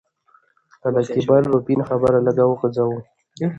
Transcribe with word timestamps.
که 0.81 0.87
د 0.95 0.97
ګيل 1.27 1.45
روبين 1.53 1.81
خبره 1.89 2.17
لږه 2.25 2.43
وغزوو 2.47 2.97